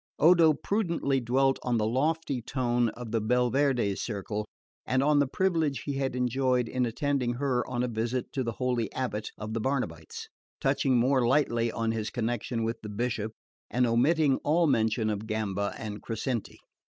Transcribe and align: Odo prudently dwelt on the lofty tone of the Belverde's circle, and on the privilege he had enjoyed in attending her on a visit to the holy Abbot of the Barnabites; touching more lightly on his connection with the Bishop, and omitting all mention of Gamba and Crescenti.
Odo 0.17 0.53
prudently 0.55 1.19
dwelt 1.19 1.59
on 1.61 1.77
the 1.77 1.85
lofty 1.85 2.41
tone 2.41 2.89
of 2.97 3.11
the 3.11 3.21
Belverde's 3.21 4.01
circle, 4.01 4.47
and 4.83 5.03
on 5.03 5.19
the 5.19 5.27
privilege 5.27 5.83
he 5.85 5.93
had 5.93 6.15
enjoyed 6.15 6.67
in 6.67 6.87
attending 6.87 7.33
her 7.35 7.63
on 7.69 7.83
a 7.83 7.87
visit 7.87 8.33
to 8.33 8.43
the 8.43 8.53
holy 8.53 8.91
Abbot 8.93 9.29
of 9.37 9.53
the 9.53 9.61
Barnabites; 9.61 10.27
touching 10.59 10.97
more 10.97 11.27
lightly 11.27 11.71
on 11.71 11.91
his 11.91 12.09
connection 12.09 12.63
with 12.63 12.81
the 12.81 12.89
Bishop, 12.89 13.31
and 13.69 13.85
omitting 13.85 14.37
all 14.37 14.65
mention 14.65 15.07
of 15.11 15.27
Gamba 15.27 15.75
and 15.77 16.01
Crescenti. 16.01 16.57